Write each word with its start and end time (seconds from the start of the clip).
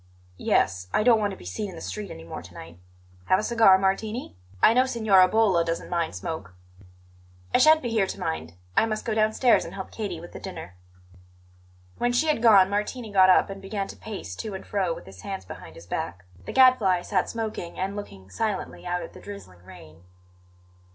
"Yes; 0.39 0.87
I 0.95 1.03
don't 1.03 1.19
want 1.19 1.29
to 1.29 1.37
be 1.37 1.45
seen 1.45 1.69
in 1.69 1.75
the 1.75 1.79
street 1.81 2.09
any 2.09 2.23
more 2.23 2.41
to 2.41 2.53
night. 2.55 2.79
Have 3.25 3.37
a 3.37 3.43
cigar, 3.43 3.77
Martini? 3.77 4.35
I 4.59 4.73
know 4.73 4.87
Signora 4.87 5.27
Bolla 5.27 5.63
doesn't 5.63 5.91
mind 5.91 6.15
smoke." 6.15 6.55
"I 7.53 7.59
shan't 7.59 7.83
be 7.83 7.91
here 7.91 8.07
to 8.07 8.19
mind; 8.19 8.55
I 8.75 8.87
must 8.87 9.05
go 9.05 9.13
downstairs 9.13 9.63
and 9.63 9.75
help 9.75 9.91
Katie 9.91 10.19
with 10.19 10.31
the 10.31 10.39
dinner." 10.39 10.73
When 11.99 12.11
she 12.13 12.25
had 12.29 12.41
gone 12.41 12.67
Martini 12.67 13.11
got 13.11 13.29
up 13.29 13.51
and 13.51 13.61
began 13.61 13.87
to 13.89 13.95
pace 13.95 14.35
to 14.37 14.55
and 14.55 14.65
fro 14.65 14.91
with 14.91 15.05
his 15.05 15.21
hands 15.21 15.45
behind 15.45 15.75
his 15.75 15.85
back. 15.85 16.25
The 16.45 16.51
Gadfly 16.51 17.03
sat 17.03 17.29
smoking 17.29 17.77
and 17.77 17.95
looking 17.95 18.31
silently 18.31 18.87
out 18.87 19.03
at 19.03 19.13
the 19.13 19.21
drizzling 19.21 19.61
rain. 19.63 20.01